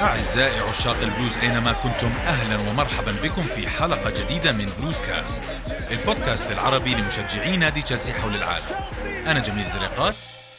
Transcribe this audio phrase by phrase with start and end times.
[0.00, 5.44] أعزائي عشاق البلوز أينما كنتم أهلا ومرحبا بكم في حلقة جديدة من Blues Cast
[5.90, 8.66] البودكاست العربي لمشجعي نادي تشيلسي حول العالم.
[9.04, 10.14] أنا جميل زريقات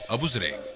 [0.09, 0.72] أبو زريق.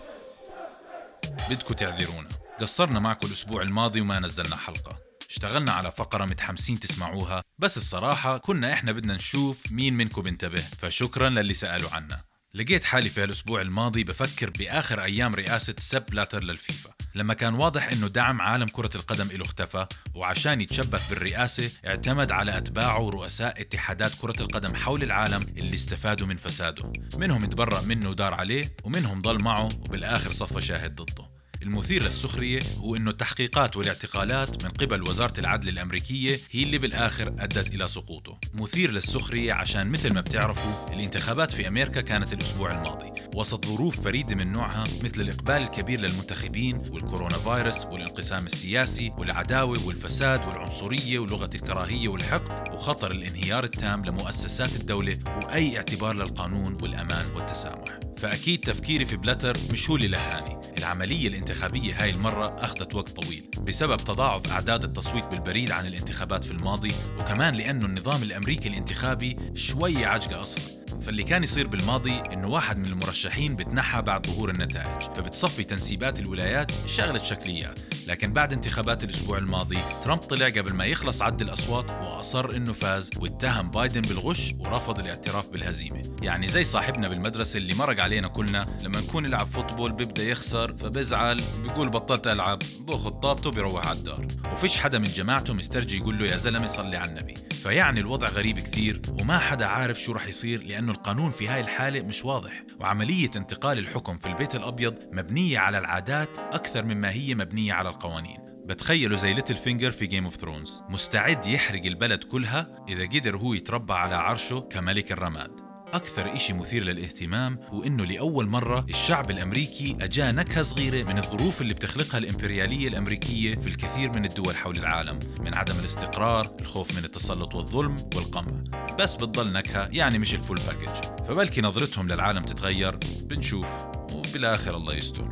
[1.49, 2.29] بدكم تعذرونا
[2.59, 4.99] قصرنا معكم الأسبوع الماضي وما نزلنا حلقة.
[5.29, 7.43] اشتغلنا على فقرة متحمسين تسمعوها.
[7.59, 12.21] بس الصراحة كنا إحنا بدنا نشوف مين منكم بنتبه فشكرا للي سألوا عنا.
[12.53, 16.89] لقيت حالي في هالأسبوع الماضي بفكر بآخر أيام رئاسة سب بلاتر للفيفا.
[17.15, 22.57] لما كان واضح إنه دعم عالم كرة القدم إله اختفى وعشان يتشبث بالرئاسة اعتمد على
[22.57, 26.93] أتباعه ورؤساء اتحادات كرة القدم حول العالم اللي استفادوا من فساده.
[27.17, 31.36] منهم تبرأ منه ودار عليه ومنهم ضل معه وبالآخر صفى شاهد ضده.
[31.63, 37.73] المثير للسخرية هو أنه التحقيقات والاعتقالات من قبل وزارة العدل الأمريكية هي اللي بالآخر أدت
[37.73, 38.39] إلى سقوطه.
[38.53, 43.11] مثير للسخرية عشان مثل ما بتعرفوا الانتخابات في أمريكا كانت الأسبوع الماضي.
[43.35, 50.47] وسط ظروف فريدة من نوعها مثل الإقبال الكبير للمنتخبين والكورونا فيروس والانقسام السياسي والعداوة والفساد
[50.47, 57.99] والعنصرية ولغة الكراهية والحقد وخطر الانهيار التام لمؤسسات الدولة وأي اعتبار للقانون والأمان والتسامح.
[58.17, 60.56] فأكيد تفكيري في بلاتر مش هو اللي لهاني.
[60.77, 66.51] العملية الانتخابية هاي المرة أخذت وقت طويل بسبب تضاعف أعداد التصويت بالبريد عن الانتخابات في
[66.51, 70.63] الماضي وكمان لأنه النظام الأمريكي الانتخابي شوي عجقة أصلا.
[71.01, 76.71] فاللي كان يصير بالماضي إنه واحد من المرشحين بتنحى بعد ظهور النتائج فبتصفي تنسيبات الولايات
[76.85, 77.96] شغلة شكليات.
[78.07, 83.09] لكن بعد انتخابات الأسبوع الماضي ترامب طلع قبل ما يخلص عد الأصوات وأصر إنه فاز
[83.17, 86.03] واتهم بايدن بالغش ورفض الاعتراف بالهزيمة.
[86.21, 91.41] يعني زي صاحبنا بالمدرسة اللي مرق علينا كلنا لما نكون نلعب football بيبدأ يخسر فبزعل
[91.63, 94.27] بيقول بطلت ألعب بأخذ طابته بيروح على الدار.
[94.51, 98.59] وفيش حدا من جماعته مسترجي يقول له يا زلمة صلي على النبي فيعني الوضع غريب
[98.59, 102.63] كثير وما حدا عارف شو رح يصير لأنه القانون في هاي الحالة مش واضح.
[102.79, 108.39] وعملية انتقال الحكم في البيت الأبيض مبنية على العادات أكثر مما هي مبنية على القوانين.
[108.65, 113.93] بتخيلوا زي Littlefinger في Game of Thrones مستعد يحرق البلد كلها إذا قدر هو يتربع
[113.93, 115.51] على عرشه كملك الرماد.
[115.93, 121.61] أكثر إشي مثير للاهتمام هو إنه لأول مرة الشعب الأمريكي أجاه نكهة صغيرة من الظروف
[121.61, 127.05] اللي بتخلقها الإمبريالية الأمريكية في الكثير من الدول حول العالم من عدم الاستقرار، الخوف من
[127.05, 128.63] التسلط والظلم والقمع.
[128.99, 132.97] بس بتضل نكهة يعني مش ال full package فبلكي نظرتهم للعالم تتغير.
[133.21, 133.69] بنشوف
[134.13, 135.29] وبالآخر الله يستر.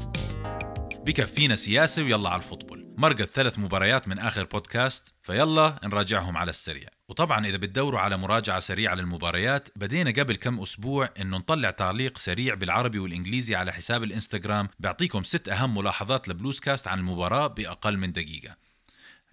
[1.05, 2.95] بكفينا سياسة ويلا على ال football.
[2.97, 6.89] مرقت ثلاث مباريات من آخر بودكاست فيلا نراجعهم على السريع.
[7.09, 12.53] وطبعا إذا بتدوروا على مراجعة سريعة للمباريات بدينا قبل كم أسبوع إنه نطلع تعليق سريع
[12.53, 17.97] بالعربي والإنجليزي على حساب الإنستغرام بيعطيكم ست أهم ملاحظات ل Blues Cast عن المباراة بأقل
[17.97, 18.55] من دقيقة.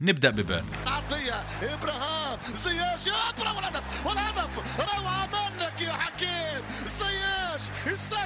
[0.01, 5.62] نبدأ ببيرني عرضية إبراهام زياش يضرب والهدف والهدف روعة زياش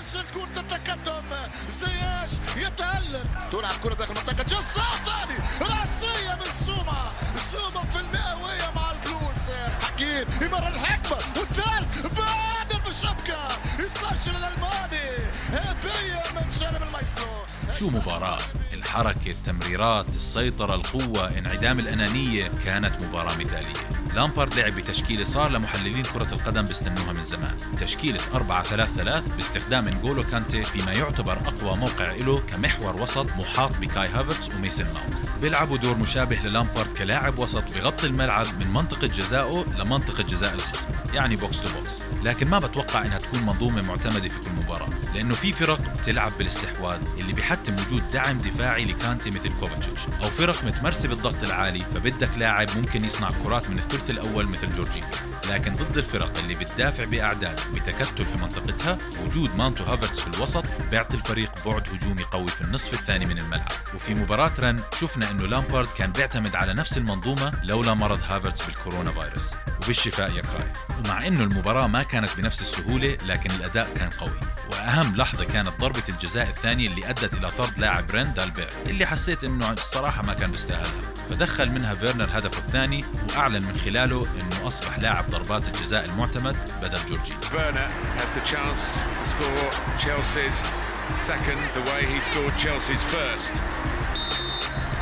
[0.07, 1.25] يسجل كرة التقدم
[1.69, 3.49] زياش يتألق.
[3.53, 5.39] تلعب كرة داخل منطقة جزاء ثاني.
[5.61, 9.51] رأسية من سوما سوما في المئوية مع البلوز
[9.83, 11.17] حكيم يمر الحكمة.
[11.37, 15.09] والثالث فاندر في الشبكة يسجل الألماني.
[15.53, 17.47] هدية من جانب المايسترو.
[17.79, 18.39] شو مباراة؟
[18.73, 22.49] الحركة التمريرات السيطرة القوة انعدام الأنانية.
[22.65, 23.96] كانت مباراة مثالية.
[24.17, 27.57] لامبارد لعب بتشكيلة صار لمحللين كرة القدم بيستنوها من زمان.
[27.79, 33.77] تشكيلة 4 3 3 باستخدام انجولو كانتي فيما يعتبر أقوى موقع له كمحور وسط محاط
[33.77, 35.19] بكاي هافرتس وميسن ماونت.
[35.41, 41.37] بيلعبوا دور مشابه للامبارد كلاعب وسط بغطي الملعب من منطقة جزائه لمنطقة جزاء الخصم يعني
[41.37, 45.53] box to box لكن ما بتوقع إنها تكون منظومة معتمدة في كل مباراة لأنه في
[45.53, 50.01] فرق بتلعب بالاستحواذ اللي بيحتم وجود دعم دفاعي لكانتي مثل كوفاتشيتش.
[50.23, 55.09] أو فرق متمرسة بالضغط العالي فبدك لاعب ممكن يصنع كرات من الثلث الأول مثل جورجينيو
[55.51, 61.17] لكن ضد الفرق اللي بتدافع بأعداد بتكتل في منطقتها وجود ماونت وهافرتس في الوسط بيعطي
[61.17, 63.73] الفريق بعد هجومي قوي في النصف الثاني من الملعب.
[63.95, 69.13] وفي مباراة رن شفنا إنه لامبارد كان بيعتمد على نفس المنظومة لولا مرض هافرتس بالكورونا
[69.13, 69.55] فيروس.
[69.83, 74.41] وبالشفاء يا كاي ومع إنه المباراة ما كانت بنفس السهولة لكن الأداء كان قوي.
[74.71, 79.45] وأهم لحظة كانت ضربة الجزاء الثانية اللي أدت إلى طرد لاعب رين دالبير اللي حسيت
[79.45, 81.13] إنه الصراحة ما كان بيستاهلها.
[81.31, 86.99] فدخل منها فيرنر هدفه الثاني وأعلن من خلاله انه اصبح لاعب ضربات الجزاء المعتمد بدل
[87.09, 87.41] جورجينيو.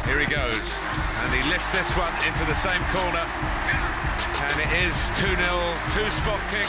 [0.09, 0.69] Here he goes,
[1.21, 3.25] and he lifts this one into the same corner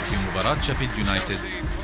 [0.04, 1.38] في مباراة شيفيلد يونايتد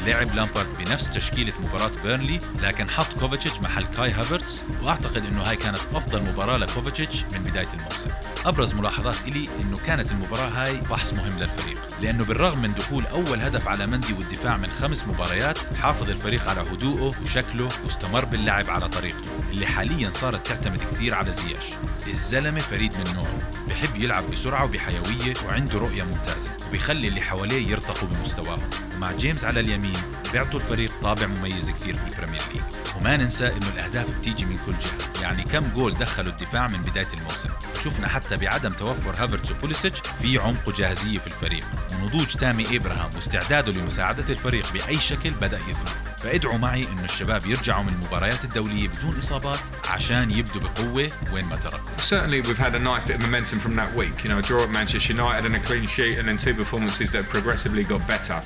[0.05, 5.55] لعب لامبارد بنفس تشكيلة مباراة بيرنلي لكن حط كوفاتشيتش محل كاي هافرتس وأعتقد إنه هاي
[5.55, 8.09] كانت أفضل مباراة لكوفاتشيتش من بداية الموسم.
[8.45, 11.77] أبرز ملاحظات إلي إنه كانت المباراة هاي فحص مهم للفريق.
[12.01, 16.61] لأنه بالرغم من دخول أول هدف على مندي والدفاع من خمس مباريات حافظ الفريق على
[16.61, 21.65] هدوءه وشكله واستمر باللعب على طريقته اللي حاليا صارت تعتمد كثير على زياش.
[22.07, 23.39] الزلمة فريد من نوعه
[23.71, 29.59] بحب يلعب بسرعة وبحيوية وعنده رؤية ممتازة وبيخلي اللي حواليه يرتقوا بمستواهم ومع جيمس على
[29.59, 29.97] اليمين
[30.31, 32.63] بيعطوا الفريق طابع مميز كثير في البريمير ليج.
[32.97, 35.21] وما ننسى إنه الأهداف بتيجي من كل جهة.
[35.21, 37.49] يعني كم جول دخلوا الدفاع من بداية الموسم.
[37.75, 41.63] وشفنا حتى بعدم توفر هافرتس وبوليسيتش في عمق وجاهزيه في الفريق.
[41.93, 47.83] ونضوج تامي إبراهام واستعداده لمساعدة الفريق بأي شكل بدأ يثبت فادعوا معي انه الشباب يرجعوا
[47.83, 49.59] من المباريات الدوليه بدون اصابات
[49.89, 53.75] عشان يبدوا بقوه وين ما تركوا Certainly, we've had a nice bit of momentum from
[53.75, 54.23] that week.
[54.23, 57.11] You know, a draw at Manchester United and a clean sheet, and then two performances
[57.11, 58.39] that progressively got better.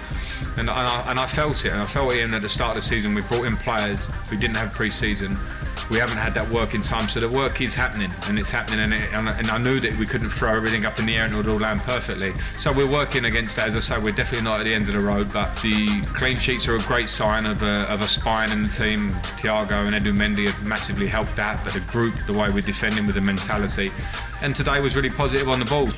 [0.60, 1.72] And, and, I, and I felt it.
[1.74, 3.08] And I felt it in at the start of the season.
[3.16, 5.38] We brought in players we didn't have pre-season.
[5.91, 8.81] We haven't had that work in time, so the work is happening, and it's happening.
[8.81, 11.17] And, it, and, I- and I knew that we couldn't throw everything up in the
[11.17, 12.33] air and it would all land perfectly.
[12.59, 13.69] So we're working against that.
[13.69, 15.79] As I say, we're definitely not at the end of the road, but the
[16.19, 19.11] clean sheets are a great sign of a, of a spine in the team.
[19.41, 23.05] Thiago and Edu Mendy have massively helped that, but the group, the way we're defending
[23.07, 23.91] with the mentality,
[24.43, 25.89] and today was really positive on the ball.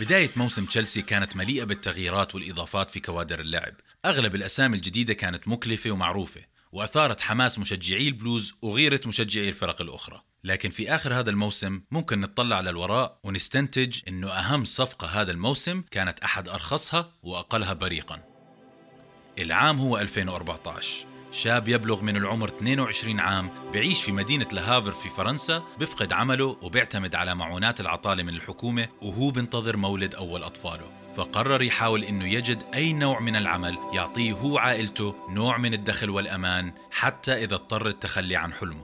[0.00, 3.74] بداية موسم تشيلسي كانت مليئة بالتغييرات والإضافات في كوادر اللعب
[4.04, 6.40] أغلب الأسامي الجديدة كانت مكلفة ومعروفة
[6.73, 10.21] وأثارت حماس مشجعي البلوز وغيرة مشجعي الفرق الأخرى.
[10.43, 16.19] لكن في آخر هذا الموسم ممكن نطلع للوراء ونستنتج أنه أهم صفقة هذا الموسم كانت
[16.19, 18.19] أحد أرخصها وأقلها بريقاً.
[19.39, 25.63] العام هو 2014 شاب يبلغ من العمر 22 عام بيعيش في مدينة لهافر في فرنسا
[25.79, 31.02] بفقد عمله وبيعتمد على معونات العطالة من الحكومة وهو بنتظر مولد أول أطفاله.
[31.17, 36.73] فقرر يحاول إنه يجد أي نوع من العمل يعطيه هو عائلته نوع من الدخل والأمان
[36.91, 38.83] حتى إذا اضطر التخلي عن حلمه.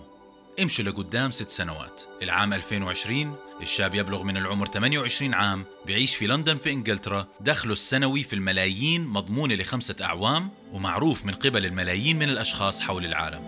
[0.62, 2.02] امشوا لقدام ست سنوات.
[2.22, 8.24] العام 2020 الشاب يبلغ من العمر 28 عام بيعيش في لندن في إنجلترا دخله السنوي
[8.24, 13.42] في الملايين مضمونة لخمسة أعوام ومعروف من قبل الملايين من الأشخاص حول العالم.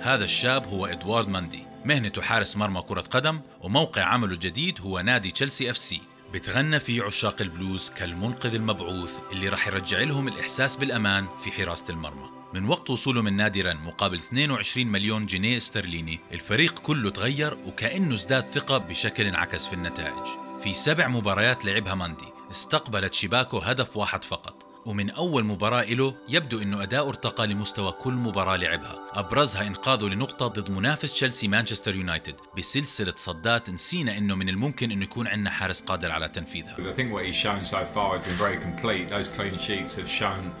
[0.00, 5.30] هذا الشاب هو إدوارد ماندي مهنته حارس مرمى كرة قدم وموقع عمله الجديد هو نادي
[5.30, 6.00] تشيلسي إف سي.
[6.32, 12.30] بتغنى فيه عشاق البلوز كالمنقذ المبعوث اللي رح يرجع لهم الإحساس بالأمان في حراسة المرمى.
[12.54, 18.14] من وقت وصوله من نادي رن مقابل 22 مليون جنيه استرليني الفريق كله تغير وكأنه
[18.14, 20.26] ازداد ثقة بشكل انعكس في النتائج.
[20.62, 24.67] في سبع مباريات لعبها ماندي استقبلت شباكه هدف واحد فقط.
[24.88, 30.46] ومن أول مباراة له يبدو أنه أداؤه ارتقى لمستوى كل مباراة لعبها أبرزها إنقاذه لنقطة
[30.46, 35.80] ضد منافس تشيلسي مانشستر يونايتد بسلسلة صدات نسينا أنه من الممكن أنه يكون عندنا حارس
[35.80, 39.10] قادر على تنفيذها I think what he's shown so far has been very complete.
[39.10, 40.52] Those clean sheets have shown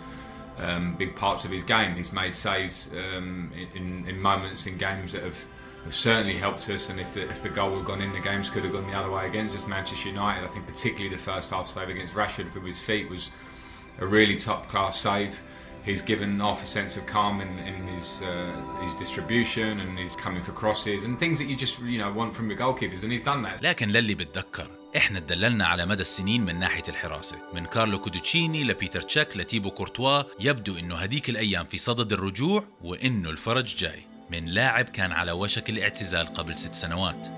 [0.58, 1.94] um, big parts of his game.
[1.96, 5.40] He's made saves um, in, in moments in games that have,
[5.84, 6.90] have certainly helped us.
[6.90, 8.98] And if the, if the goal had gone in, the games could have gone the
[9.00, 9.66] other way against us.
[9.66, 13.30] Manchester United, I think particularly the first half save against Rashford with his feet was
[14.00, 15.34] a really top class save.
[15.84, 18.28] He's given off a sense of calm in, in his uh,
[18.86, 22.34] his distribution and he's coming for crosses and things that you just you know want
[22.36, 23.62] from your goalkeepers and he's done that.
[23.62, 24.66] لكن للي بتذكر
[24.96, 30.22] إحنا تدللنا على مدى السنين من ناحية الحراسة من كارلو كودوتشيني لبيتر تشيك لتيبو كورتوا
[30.40, 35.70] يبدو إنه هذيك الأيام في صدد الرجوع وإنه الفرج جاي من لاعب كان على وشك
[35.70, 37.28] الاعتزال قبل ست سنوات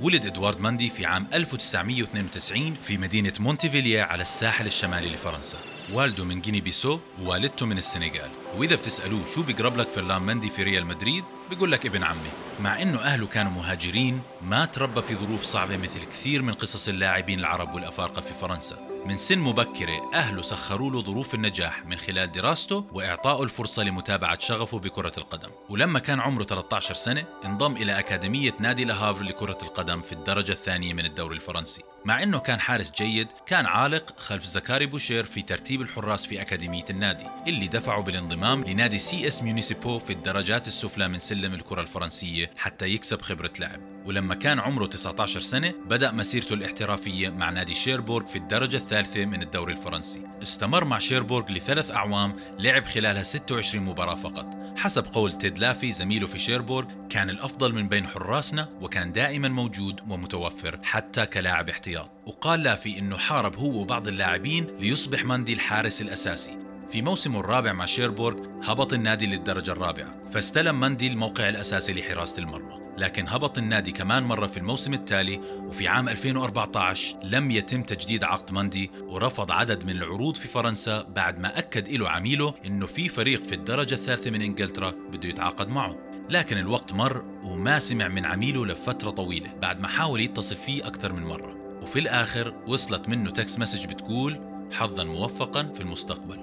[0.00, 5.58] ولد ادوارد ماندي في عام 1992 في مدينة مونتيفيليا على الساحل الشمالي لفرنسا
[5.92, 8.30] والده من غينيا بيساو ووالدته من السنغال.
[8.56, 12.30] وإذا بتسألوه شو بيقرب لك فرلان ماندي في ريال مدريد بيقول لك ابن عمي.
[12.60, 17.38] مع إنه أهله كانوا مهاجرين ما تربى في ظروف صعبة مثل كثير من قصص اللاعبين
[17.38, 18.87] العرب والأفارقة في فرنسا.
[19.06, 24.78] من سن مبكرة أهله سخروا له ظروف النجاح من خلال دراسته وإعطائه الفرصة لمتابعة شغفه
[24.78, 25.48] بكرة القدم.
[25.68, 30.94] ولما كان عمره 13 سنة انضم إلى أكاديمية نادي لهافر لكرة القدم في الدرجة الثانية
[30.94, 31.82] من الدوري الفرنسي.
[32.04, 36.84] مع أنه كان حارس جيد كان عالق خلف زكاري بوشير في ترتيب الحراس في أكاديمية
[36.90, 42.50] النادي اللي دفعه بالانضمام لنادي سي إس ميونيسيبو في الدرجات السفلى من سلم الكرة الفرنسية
[42.56, 43.97] حتى يكسب خبرة لعب.
[44.08, 49.42] ولما كان عمره 19 سنة بدأ مسيرته الاحترافية مع نادي شيربورغ في الدرجة الثالثة من
[49.42, 50.22] الدوري الفرنسي.
[50.42, 54.46] استمر مع شيربورغ لثلاث أعوام لعب خلالها 26 مباراة فقط.
[54.76, 60.00] حسب قول تيد لافي زميله في شيربورغ كان الأفضل من بين حراسنا وكان دائما موجود
[60.08, 62.10] ومتوفر حتى كلاعب احتياط.
[62.26, 66.58] وقال لافي أنه حارب هو وبعض اللاعبين ليصبح ماندي الحارس الأساسي.
[66.90, 72.87] في موسمه الرابع مع شيربورغ هبط النادي للدرجة الرابعة فاستلم ماندي الموقع الأساسي لحراسة المرمى.
[72.98, 78.52] لكن هبط النادي كمان مرة في الموسم التالي وفي عام 2014 لم يتم تجديد عقد
[78.52, 83.44] ماندي ورفض عدد من العروض في فرنسا بعد ما أكد له عميله إنه في فريق
[83.44, 85.96] في الدرجة الثالثة من إنجلترا بده يتعاقد معه.
[86.30, 91.12] لكن الوقت مر وما سمع من عميله لفترة طويلة بعد ما حاول يتصل فيه أكثر
[91.12, 91.56] من مرة.
[91.82, 94.40] وفي الآخر وصلت منه text message بتقول
[94.72, 96.40] حظا موفقا في المستقبل.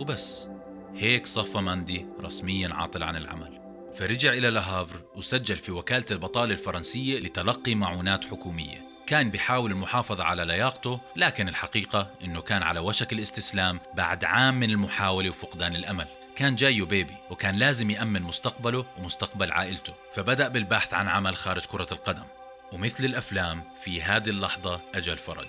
[0.00, 0.48] وبس.
[0.96, 3.59] هيك صفى ماندي رسميا عاطل عن العمل.
[4.00, 8.82] فرجع إلى لهافر وسجل في وكالة البطالة الفرنسية لتلقي معونات حكومية.
[9.06, 14.70] كان بيحاول المحافظة على لياقته لكن الحقيقة إنه كان على وشك الاستسلام بعد عام من
[14.70, 16.06] المحاولة وفقدان الأمل.
[16.36, 19.94] كان جاية baby وكان لازم يأمن مستقبله ومستقبل عائلته.
[20.14, 22.24] فبدأ بالبحث عن عمل خارج كرة القدم.
[22.72, 25.48] ومثل الأفلام في هذه اللحظة أجى الفرج.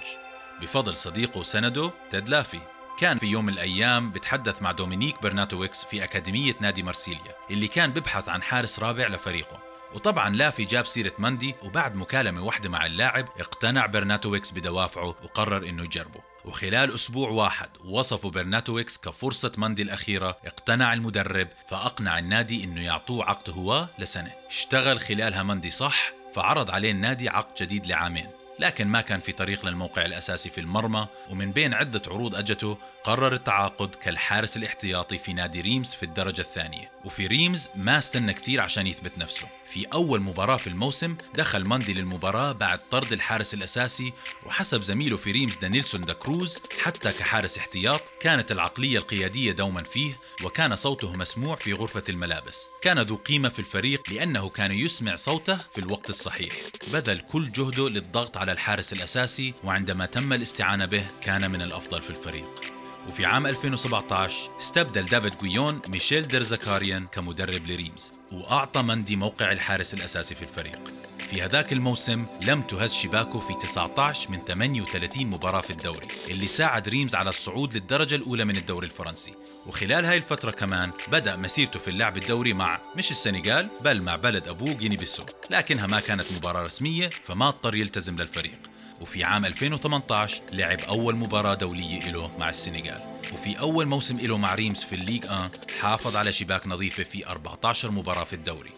[0.62, 2.60] بفضل صديقه وسنده تيد لافي.
[3.02, 7.92] كان في يوم من الأيام بتحدث مع دومينيك برناتويكس في أكاديمية نادي مرسيليا اللي كان
[7.92, 9.60] ببحث عن حارس رابع لفريقه.
[9.94, 15.84] وطبعا لافي جاب سيرة ماندي وبعد مكالمة واحدة مع اللاعب اقتنع برناتويكس بدوافعه وقرر إنه
[15.84, 16.22] يجربه.
[16.46, 23.50] وخلال أسبوع واحد وصفوا برناتويكس كفرصة ماندي الأخيرة اقتنع المدرب فأقنع النادي إنه يعطوه عقد
[23.50, 24.32] هواه لسنة.
[24.50, 28.41] اشتغل خلالها ماندي صح فعرض عليه النادي عقد جديد لعامين.
[28.62, 33.34] لكن ما كان في طريق للموقع الأساسي في المرمى ومن بين عدة عروض أجته قرر
[33.34, 36.92] التعاقد كالحارس الاحتياطي في نادي ريمز في الدرجة الثانية.
[37.06, 39.48] وفي ريمز ما استنى كثير عشان يثبت نفسه.
[39.66, 44.14] في أول مباراة في الموسم دخل ماندي للمباراة بعد طرد الحارس الأساسي
[44.46, 50.14] وحسب زميله في ريمز دانيلسون دا كروز حتى كحارس احتياط كانت العقلية القيادية دوما فيه
[50.44, 52.68] وكان صوته مسموع في غرفة الملابس.
[52.82, 56.54] كان ذو قيمة في الفريق لأنه كان يسمع صوته في الوقت الصحيح.
[56.94, 62.10] بذل كل جهده للضغط على الحارس الأساسي وعندما تم الاستعانة به كان من الأفضل في
[62.10, 62.71] الفريق.
[63.08, 70.36] وفي عام 2017 استبدل دافيد جويون ميشيل ديرزكاريان كمدرب لريمز وأعطى مندي موقع الحارس الأساسي
[70.36, 70.88] في الفريق.
[71.32, 76.90] في هذاك الموسم لم تهز شباكه في 19 من 38 مباراة في الدوري اللي ساعد
[76.90, 79.34] ريمز على الصعود للدرجة الأولى من الدوري الفرنسي.
[79.68, 84.48] وخلال هاي الفترة كمان بدأ مسيرته في اللعب الدوري مع مش السنغال بل مع بلد
[84.48, 85.24] أبوه غينيا بيساو.
[85.52, 88.60] لكنها ما كانت مباراة رسمية فما اضطر يلتزم للفريق.
[89.02, 93.00] وفي عام 2018 لعب أول مباراة دولية له مع السنغال.
[93.34, 95.50] وفي أول موسم له مع ريمز في الليج 1
[95.82, 98.70] حافظ على شباك نظيفة في 14 مباراة في الدوري.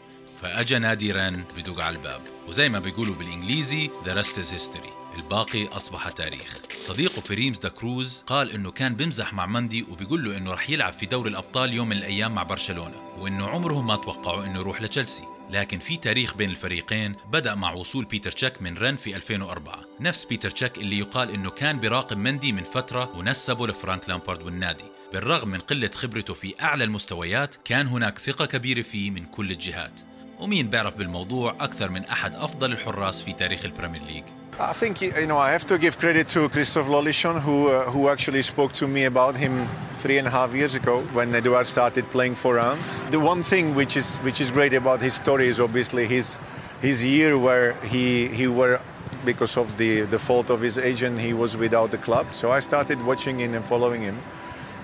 [0.42, 2.22] فأجا نادي رن بدق على الباب.
[2.48, 4.90] وزي ما بيقولوا بالإنجليزي The rest is history.
[5.24, 6.58] الباقي أصبح تاريخ.
[6.88, 10.70] صديقه في ريمز دا كروز قال إنه كان بمزح مع مندي وبيقول له إنه رح
[10.70, 14.82] يلعب في دوري الأبطال يوم من الأيام مع برشلونة وإنه عمرهم ما توقعوا إنه يروح
[14.82, 15.24] لتشيلسي.
[15.54, 20.26] لكن في تاريخ بين الفريقين بدأ مع وصول بيتر تشيك من رن في 2004 نفس
[20.26, 24.84] بيتر تشيك اللي يقال إنه كان بيراقب مندي من فترة ونسبه لفرانك لامبارد والنادي.
[25.14, 29.94] بالرغم من قلة خبرته في أعلى المستويات كان هناك ثقة كبيرة فيه من كل الجهات.
[30.40, 35.02] ومين بيعرف بالموضوع أكثر من أحد أفضل الحراس في تاريخ ال Premier League؟ I think
[35.02, 38.72] you know I have to give credit to Christophe Lolichon who uh, who actually spoke
[38.74, 42.56] to me about him three and a half years ago when Eduard started playing for
[42.56, 43.02] Reims.
[43.10, 46.38] The one thing which is which is great about his story is obviously his
[46.82, 48.80] his year where he he were
[49.26, 52.26] because of the the fault of his agent he was without the club.
[52.32, 54.20] So I started watching him and following him.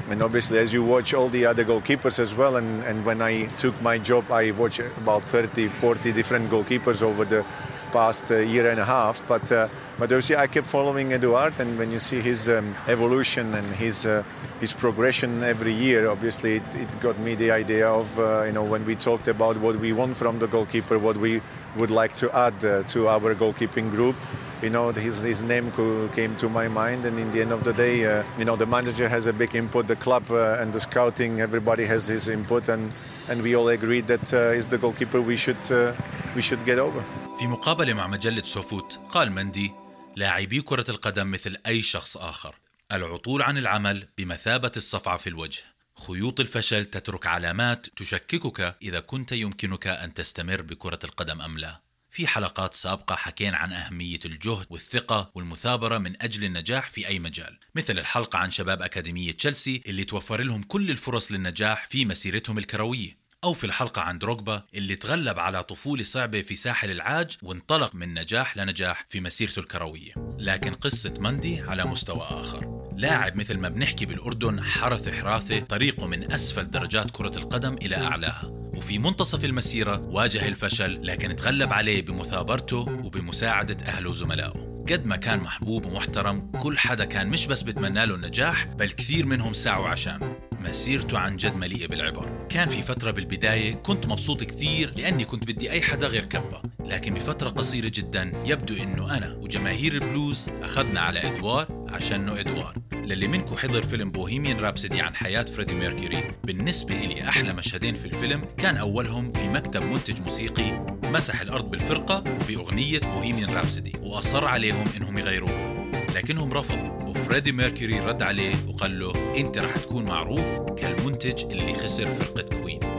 [0.09, 3.45] And obviously, as you watch all the other goalkeepers as well, and, and when I
[3.57, 7.45] took my job, I watched about 30, 40 different goalkeepers over the
[7.91, 9.25] past uh, year and a half.
[9.27, 13.53] But uh, but obviously, I kept following Eduard, and when you see his um, evolution
[13.53, 14.23] and his uh,
[14.59, 18.63] his progression every year, obviously, it, it got me the idea of uh, you know
[18.63, 21.41] when we talked about what we want from the goalkeeper, what we
[21.77, 24.15] would like to add uh, to our goalkeeping group
[24.61, 25.71] you know his, his name
[26.17, 28.65] came to my mind and in the end of the day uh, you know the
[28.65, 32.67] manager has a big input the club uh, and the scouting everybody has his input
[32.69, 32.91] and
[33.29, 35.93] and we all agreed that uh, is the goalkeeper we should uh,
[36.35, 37.03] we should get over
[37.39, 39.71] في مقابلة مع مجلة سوفوت قال مندي
[40.15, 42.55] لاعبي كرة القدم مثل أي شخص آخر
[42.91, 45.61] العطول عن العمل بمثابة الصفعة في الوجه
[46.07, 51.79] خيوط الفشل تترك علامات تشككك إذا كنت يمكنك أن تستمر بكرة القدم أم لا
[52.19, 57.57] في حلقات سابقة حكينا عن أهمية الجهد والثقة والمثابرة من أجل النجاح في أي مجال.
[57.75, 63.17] مثل الحلقة عن شباب أكاديمية تشيلسي اللي توفر لهم كل الفرص للنجاح في مسيرتهم الكروية.
[63.43, 68.13] أو في الحلقة عن دروغبا اللي تغلب على طفولة صعبة في ساحل العاج وانطلق من
[68.13, 70.13] نجاح لنجاح في مسيرته الكروية.
[70.39, 72.89] لكن قصة مندي على مستوى آخر.
[72.97, 78.58] لاعب مثل ما بنحكي بالأردن حرث حراثة طريقه من أسفل درجات كرة القدم إلى أعلاها.
[78.77, 84.83] وفي منتصف المسيرة واجه الفشل لكن تغلب عليه بمثابرته وبمساعدة أهله وزملائه.
[84.89, 89.25] قد ما كان محبوب ومحترم كل حدا كان مش بس بتمنى له النجاح بل كثير
[89.25, 90.35] منهم سعوا عشانه.
[90.59, 92.47] مسيرته عن جد مليئة بالعبر.
[92.49, 96.61] كان في فترة بالبداية كنت مبسوط كثير لأني كنت بدي أي حدا غير كيبا.
[96.85, 102.88] لكن بفترة قصيرة جدا يبدو أنه أنا وجماهير البلوز أخذنا على إدوارد عشانه إدوارد.
[103.09, 108.05] للي منكم حضر فيلم Bohemian Rhapsody عن حياة فريدي ميركوري بالنسبة إلي أحلى مشهدين في
[108.05, 114.85] الفيلم كان أولهم في مكتب منتج موسيقي مسح الأرض بالفرقة وبأغنية Bohemian Rhapsody وأصر عليهم
[114.97, 121.43] إنهم يغيروها لكنهم رفضوا وفريدي ميركوري رد عليه وقال له أنت رح تكون معروف كالمنتج
[121.45, 122.98] اللي خسر فرقة كوين.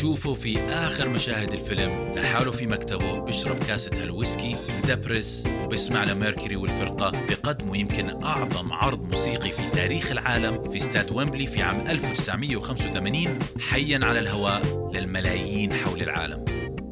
[0.00, 2.14] وبنشوفه في آخر مشاهد الفيلم.
[2.16, 9.50] لحاله في مكتبه بيشرب كاسة هالويسكي مدبرس وبيسمع لميركوري والفرقة بقدموا يمكن أعظم عرض موسيقي
[9.50, 16.44] في تاريخ العالم في استاد ويمبلي في عام 1985 حيا على الهواء للملايين حول العالم.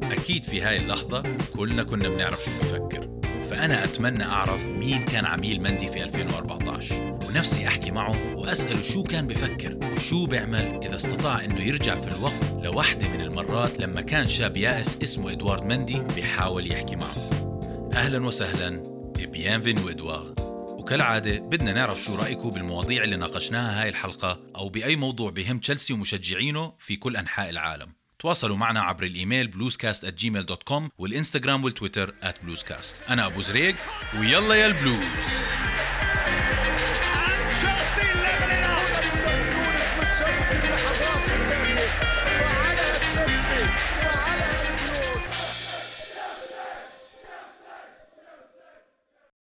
[0.03, 1.23] أكيد في هاي اللحظة
[1.57, 3.18] كلنا كنا بنعرف شو بفكر
[3.49, 9.27] فأنا أتمنى أعرف مين كان عميل مندي في 2014 ونفسي أحكي معه وأسأله شو كان
[9.27, 14.57] بفكر وشو بيعمل إذا استطاع إنه يرجع في الوقت لوحدة من المرات لما كان شاب
[14.57, 17.29] يائس اسمه إدوارد مندي بيحاول يحكي معه.
[17.93, 18.83] أهلا وسهلا
[19.31, 20.39] fr: bienvenue إدوارد
[20.79, 25.93] وكالعادة بدنا نعرف شو رأيكم بالمواضيع اللي ناقشناها هاي الحلقة أو بأي موضوع بهم تشيلسي
[25.93, 27.98] ومشجعينه في كل أنحاء العالم.
[28.19, 33.11] تواصلوا معنا عبر الإيميل bluescast@gmail.com والإنستغرام والتويتر @bluescast.
[33.11, 33.75] أنا أبو زريق
[34.19, 34.99] ويلا يا البلوز.